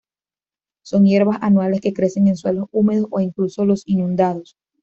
[0.81, 4.57] Son hierbas anuales que crecen en suelos húmedo o incluso los inundados.